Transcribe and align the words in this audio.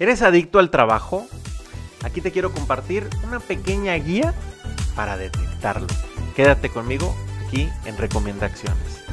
¿Eres 0.00 0.22
adicto 0.22 0.60
al 0.60 0.70
trabajo? 0.70 1.26
Aquí 2.04 2.20
te 2.20 2.30
quiero 2.30 2.52
compartir 2.52 3.10
una 3.24 3.40
pequeña 3.40 3.94
guía 3.94 4.32
para 4.94 5.16
detectarlo. 5.16 5.88
Quédate 6.36 6.68
conmigo 6.68 7.16
aquí 7.44 7.68
en 7.84 7.98
Recomendaciones. 7.98 9.04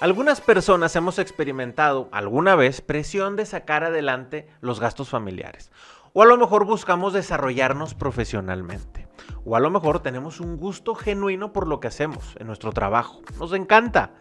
Algunas 0.00 0.40
personas 0.40 0.96
hemos 0.96 1.18
experimentado 1.18 2.08
alguna 2.10 2.54
vez 2.54 2.80
presión 2.80 3.36
de 3.36 3.44
sacar 3.44 3.84
adelante 3.84 4.48
los 4.62 4.80
gastos 4.80 5.10
familiares. 5.10 5.70
O 6.14 6.22
a 6.22 6.26
lo 6.26 6.38
mejor 6.38 6.64
buscamos 6.64 7.12
desarrollarnos 7.12 7.92
profesionalmente. 7.92 9.07
O 9.44 9.56
a 9.56 9.60
lo 9.60 9.70
mejor 9.70 10.00
tenemos 10.00 10.40
un 10.40 10.56
gusto 10.56 10.94
genuino 10.94 11.52
por 11.52 11.66
lo 11.66 11.80
que 11.80 11.88
hacemos 11.88 12.36
en 12.38 12.46
nuestro 12.46 12.72
trabajo. 12.72 13.22
Nos 13.38 13.52
encanta. 13.52 14.14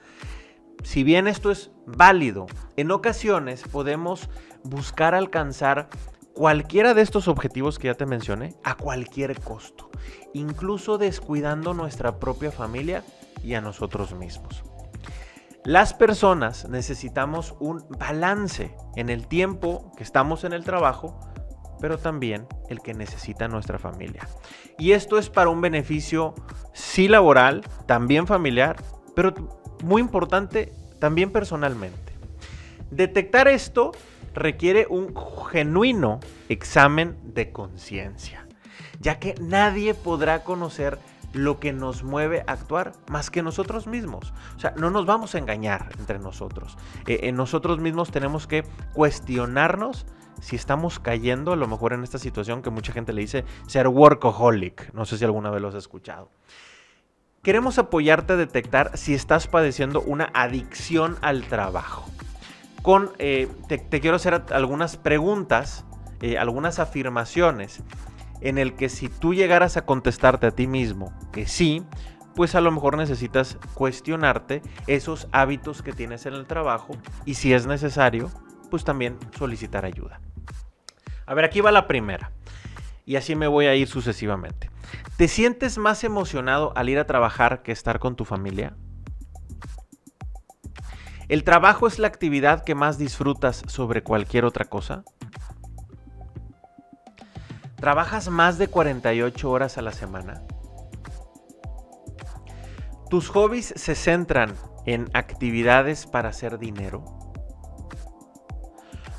Si 0.83 1.03
bien 1.03 1.27
esto 1.27 1.51
es 1.51 1.71
válido, 1.85 2.45
en 2.75 2.91
ocasiones 2.91 3.63
podemos 3.63 4.29
buscar 4.63 5.15
alcanzar 5.15 5.89
cualquiera 6.33 6.93
de 6.93 7.01
estos 7.01 7.27
objetivos 7.27 7.79
que 7.79 7.87
ya 7.87 7.95
te 7.95 8.05
mencioné 8.05 8.55
a 8.63 8.75
cualquier 8.75 9.39
costo, 9.39 9.89
incluso 10.33 10.97
descuidando 10.99 11.73
nuestra 11.73 12.19
propia 12.19 12.51
familia 12.51 13.03
y 13.43 13.55
a 13.55 13.61
nosotros 13.61 14.13
mismos. 14.13 14.63
Las 15.63 15.93
personas 15.93 16.69
necesitamos 16.69 17.55
un 17.59 17.83
balance 17.89 18.73
en 18.95 19.09
el 19.09 19.27
tiempo 19.27 19.91
que 19.97 20.03
estamos 20.03 20.43
en 20.43 20.53
el 20.53 20.63
trabajo 20.63 21.19
pero 21.79 21.97
también 21.97 22.47
el 22.69 22.81
que 22.81 22.93
necesita 22.93 23.47
nuestra 23.47 23.79
familia. 23.79 24.27
Y 24.77 24.91
esto 24.91 25.17
es 25.17 25.29
para 25.29 25.49
un 25.49 25.61
beneficio 25.61 26.33
sí 26.73 27.07
laboral, 27.07 27.63
también 27.85 28.27
familiar, 28.27 28.77
pero 29.15 29.33
muy 29.83 30.01
importante, 30.01 30.73
también 30.99 31.31
personalmente. 31.31 32.13
Detectar 32.91 33.47
esto 33.47 33.91
requiere 34.33 34.87
un 34.89 35.13
genuino 35.51 36.19
examen 36.49 37.17
de 37.23 37.51
conciencia, 37.51 38.47
ya 38.99 39.19
que 39.19 39.35
nadie 39.41 39.93
podrá 39.93 40.43
conocer 40.43 40.99
lo 41.33 41.59
que 41.59 41.73
nos 41.73 42.03
mueve 42.03 42.43
a 42.47 42.53
actuar 42.53 42.93
más 43.09 43.29
que 43.29 43.43
nosotros 43.43 43.87
mismos. 43.87 44.33
O 44.55 44.59
sea, 44.59 44.73
no 44.77 44.89
nos 44.89 45.05
vamos 45.05 45.35
a 45.35 45.37
engañar 45.39 45.89
entre 45.99 46.19
nosotros. 46.19 46.77
Eh, 47.05 47.31
nosotros 47.31 47.79
mismos 47.79 48.11
tenemos 48.11 48.47
que 48.47 48.63
cuestionarnos 48.93 50.05
si 50.41 50.55
estamos 50.55 50.99
cayendo 50.99 51.53
a 51.53 51.55
lo 51.55 51.67
mejor 51.67 51.93
en 51.93 52.03
esta 52.03 52.17
situación 52.17 52.61
que 52.61 52.69
mucha 52.69 52.93
gente 52.93 53.13
le 53.13 53.21
dice 53.21 53.45
ser 53.67 53.87
workaholic. 53.87 54.93
No 54.93 55.05
sé 55.05 55.17
si 55.17 55.25
alguna 55.25 55.49
vez 55.49 55.61
lo 55.61 55.69
has 55.69 55.75
escuchado. 55.75 56.29
Queremos 57.43 57.77
apoyarte 57.77 58.33
a 58.33 58.35
detectar 58.35 58.97
si 58.97 59.13
estás 59.13 59.47
padeciendo 59.47 60.01
una 60.01 60.29
adicción 60.33 61.17
al 61.21 61.43
trabajo. 61.43 62.09
Con, 62.81 63.11
eh, 63.19 63.47
te, 63.67 63.99
quiero 63.99 64.15
hacer 64.15 64.43
algunas 64.51 64.97
preguntas, 64.97 65.85
eh, 66.21 66.37
algunas 66.37 66.79
afirmaciones, 66.79 67.83
en 68.41 68.57
el 68.57 68.75
que 68.75 68.89
si 68.89 69.09
tú 69.09 69.33
llegaras 69.33 69.77
a 69.77 69.85
contestarte 69.85 70.47
a 70.47 70.51
ti 70.51 70.67
mismo 70.67 71.11
que 71.31 71.47
sí, 71.47 71.83
pues 72.35 72.53
a 72.53 72.61
lo 72.61 72.71
mejor 72.71 72.97
necesitas 72.97 73.57
cuestionarte 73.73 74.61
esos 74.85 75.27
hábitos 75.31 75.81
que 75.81 75.91
tienes 75.91 76.25
en 76.27 76.33
el 76.33 76.45
trabajo 76.45 76.95
y 77.25 77.33
si 77.33 77.53
es 77.53 77.65
necesario, 77.65 78.29
pues 78.69 78.83
también 78.83 79.17
solicitar 79.37 79.85
ayuda. 79.85 80.21
A 81.25 81.33
ver, 81.33 81.45
aquí 81.45 81.61
va 81.61 81.71
la 81.71 81.87
primera. 81.87 82.31
Y 83.05 83.15
así 83.15 83.35
me 83.35 83.47
voy 83.47 83.67
a 83.67 83.75
ir 83.75 83.87
sucesivamente. 83.87 84.69
¿Te 85.17 85.27
sientes 85.27 85.77
más 85.77 86.03
emocionado 86.03 86.73
al 86.75 86.89
ir 86.89 86.99
a 86.99 87.07
trabajar 87.07 87.63
que 87.63 87.71
estar 87.71 87.99
con 87.99 88.15
tu 88.15 88.25
familia? 88.25 88.75
¿El 91.27 91.43
trabajo 91.43 91.87
es 91.87 91.99
la 91.99 92.07
actividad 92.07 92.63
que 92.63 92.75
más 92.75 92.97
disfrutas 92.97 93.63
sobre 93.67 94.03
cualquier 94.03 94.45
otra 94.45 94.65
cosa? 94.65 95.03
¿Trabajas 97.75 98.29
más 98.29 98.57
de 98.57 98.69
48 98.69 99.51
horas 99.51 99.77
a 99.77 99.81
la 99.81 99.91
semana? 99.91 100.43
¿Tus 103.09 103.29
hobbies 103.29 103.73
se 103.75 103.95
centran 103.95 104.55
en 104.85 105.09
actividades 105.13 106.07
para 106.07 106.29
hacer 106.29 106.59
dinero? 106.59 107.16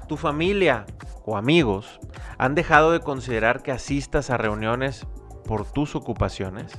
¿Tu 0.08 0.16
familia 0.16 0.86
o 1.26 1.36
amigos 1.36 2.00
han 2.38 2.54
dejado 2.54 2.92
de 2.92 3.00
considerar 3.00 3.62
que 3.62 3.72
asistas 3.72 4.30
a 4.30 4.38
reuniones 4.38 5.06
por 5.44 5.70
tus 5.70 5.94
ocupaciones? 5.94 6.72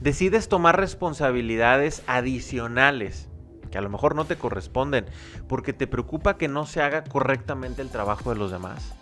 Decides 0.00 0.48
tomar 0.48 0.78
responsabilidades 0.78 2.04
adicionales 2.06 3.28
que 3.72 3.78
a 3.78 3.80
lo 3.80 3.88
mejor 3.88 4.14
no 4.14 4.24
te 4.24 4.36
corresponden 4.36 5.06
porque 5.48 5.72
te 5.72 5.88
preocupa 5.88 6.38
que 6.38 6.46
no 6.46 6.64
se 6.64 6.80
haga 6.80 7.02
correctamente 7.02 7.82
el 7.82 7.90
trabajo 7.90 8.30
de 8.30 8.36
los 8.36 8.52
demás. 8.52 8.94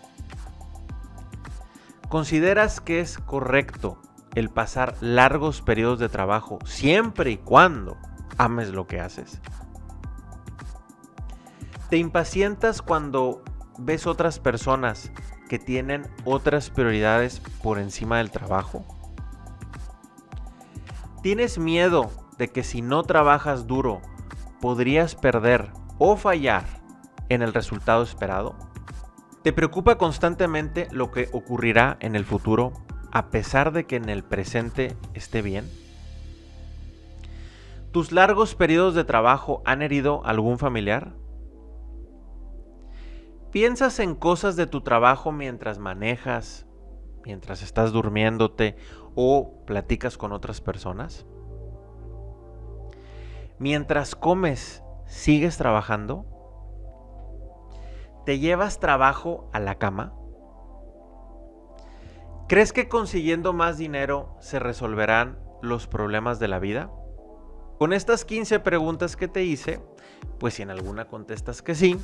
¿Consideras 2.09 2.81
que 2.81 3.01
es 3.01 3.19
correcto 3.19 4.01
el 4.35 4.49
pasar 4.49 4.97
largos 5.03 5.61
periodos 5.61 5.99
de 5.99 6.09
trabajo 6.09 6.59
siempre 6.65 7.33
y 7.33 7.37
cuando 7.37 7.99
ames 8.39 8.71
lo 8.71 8.87
que 8.87 9.01
haces? 9.01 9.43
¿Te 11.91 11.99
impacientas 11.99 12.81
cuando 12.81 13.43
ves 13.79 14.07
otras 14.07 14.39
personas 14.39 15.13
que 15.51 15.59
tienen 15.59 16.09
otras 16.25 16.71
prioridades 16.71 17.41
por 17.63 17.79
encima 17.79 18.19
del 18.19 18.31
trabajo? 18.31 18.87
¿Tienes 21.23 21.59
miedo 21.59 22.11
de 22.39 22.49
que 22.49 22.65
si 22.65 22.81
no 22.81 23.03
trabajas 23.03 23.67
duro 23.67 24.01
podrías 24.63 25.15
perder 25.15 25.71
o 25.99 26.17
fallar 26.17 26.65
en 27.29 27.43
el 27.43 27.53
resultado 27.53 28.03
esperado? 28.03 28.57
¿Te 29.43 29.53
preocupa 29.53 29.99
constantemente 29.99 30.89
lo 30.91 31.11
que 31.11 31.29
ocurrirá 31.33 31.99
en 32.01 32.17
el 32.17 32.25
futuro 32.25 32.73
a 33.13 33.29
pesar 33.29 33.73
de 33.73 33.85
que 33.85 33.97
en 33.97 34.09
el 34.09 34.25
presente 34.25 34.97
esté 35.13 35.43
bien? 35.43 35.71
¿Tus 37.93 38.11
largos 38.11 38.55
periodos 38.55 38.95
de 38.95 39.05
trabajo 39.05 39.61
han 39.67 39.83
herido 39.83 40.25
a 40.25 40.31
algún 40.31 40.59
familiar? 40.59 41.13
¿Piensas 43.55 44.01
en 44.01 44.17
cosas 44.17 44.57
de 44.57 44.67
tu 44.67 44.81
trabajo 44.81 45.31
mientras 45.31 45.79
manejas, 45.79 46.67
mientras 47.25 47.63
estás 47.63 47.93
durmiéndote 47.93 48.75
o 49.15 49.65
platicas 49.65 50.19
con 50.19 50.33
otras 50.33 50.61
personas? 50.61 51.25
Mientras 53.61 54.17
comes, 54.17 54.83
¿sigues 55.07 55.57
trabajando? 55.57 56.27
¿Te 58.27 58.41
llevas 58.41 58.81
trabajo 58.81 59.49
a 59.53 59.61
la 59.61 59.77
cama? 59.77 60.15
¿Crees 62.49 62.73
que 62.73 62.89
consiguiendo 62.89 63.53
más 63.53 63.79
dinero 63.79 64.35
se 64.41 64.59
resolverán 64.59 65.39
los 65.63 65.87
problemas 65.87 66.41
de 66.41 66.49
la 66.49 66.59
vida? 66.59 66.91
Con 67.79 67.93
estas 67.93 68.25
15 68.25 68.59
preguntas 68.59 69.15
que 69.15 69.29
te 69.29 69.45
hice, 69.45 69.81
pues 70.41 70.55
si 70.55 70.63
en 70.63 70.71
alguna 70.71 71.05
contestas 71.05 71.63
que 71.63 71.77
sí, 71.77 71.97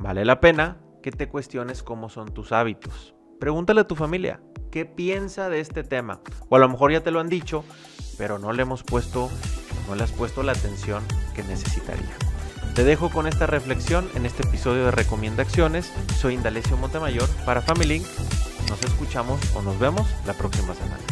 vale 0.00 0.24
la 0.24 0.38
pena 0.38 0.78
que 1.02 1.10
te 1.10 1.28
cuestiones 1.28 1.82
cómo 1.82 2.08
son 2.08 2.32
tus 2.32 2.52
hábitos. 2.52 3.14
Pregúntale 3.38 3.82
a 3.82 3.86
tu 3.86 3.96
familia 3.96 4.40
qué 4.70 4.86
piensa 4.86 5.50
de 5.50 5.60
este 5.60 5.84
tema. 5.84 6.20
O 6.48 6.56
a 6.56 6.58
lo 6.58 6.68
mejor 6.68 6.92
ya 6.92 7.02
te 7.02 7.10
lo 7.10 7.20
han 7.20 7.28
dicho, 7.28 7.64
pero 8.16 8.38
no 8.38 8.52
le 8.52 8.62
hemos 8.62 8.82
puesto, 8.82 9.28
no 9.88 9.94
le 9.94 10.04
has 10.04 10.12
puesto 10.12 10.42
la 10.42 10.52
atención 10.52 11.02
que 11.34 11.42
necesitaría. 11.42 12.16
Te 12.74 12.84
dejo 12.84 13.10
con 13.10 13.26
esta 13.26 13.46
reflexión 13.46 14.08
en 14.14 14.24
este 14.24 14.46
episodio 14.46 14.86
de 14.86 14.90
Recomienda 14.92 15.42
Acciones. 15.42 15.92
Soy 16.18 16.34
Indalecio 16.34 16.76
Montemayor 16.78 17.28
para 17.44 17.60
Family. 17.60 18.00
Nos 18.70 18.82
escuchamos 18.82 19.40
o 19.54 19.60
nos 19.60 19.78
vemos 19.78 20.08
la 20.26 20.32
próxima 20.32 20.74
semana. 20.74 21.11